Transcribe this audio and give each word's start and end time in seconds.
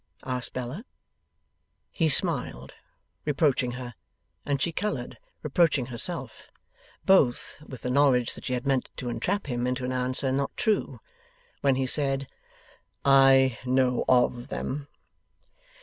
asked 0.25 0.53
Bella. 0.53 0.83
He 1.91 2.09
smiled, 2.09 2.73
reproaching 3.23 3.73
her, 3.73 3.93
and 4.47 4.59
she 4.59 4.71
coloured, 4.71 5.19
reproaching 5.43 5.85
herself 5.85 6.49
both, 7.05 7.61
with 7.67 7.83
the 7.83 7.91
knowledge 7.91 8.33
that 8.33 8.45
she 8.45 8.53
had 8.53 8.65
meant 8.65 8.89
to 8.95 9.09
entrap 9.09 9.45
him 9.45 9.67
into 9.67 9.85
an 9.85 9.93
answer 9.93 10.31
not 10.31 10.57
true 10.57 10.99
when 11.59 11.75
he 11.75 11.85
said 11.85 12.27
'I 13.05 13.59
know 13.63 14.03
OF 14.09 14.47
them. 14.47 14.87